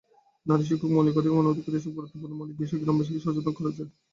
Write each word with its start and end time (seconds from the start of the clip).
নারী 0.45 0.63
শিক্ষা, 0.63 0.87
মৌলিক 0.89 1.15
অধিকার, 1.15 1.37
মানবাধিকার—এসব 1.37 1.91
গুরুত্বপূর্ণ 1.93 2.33
মৌলিক 2.35 2.57
বিষয়ে 2.59 2.81
গ্রামবাসীকে 2.81 3.19
সচেতন 3.21 3.53
করেছে। 3.57 3.83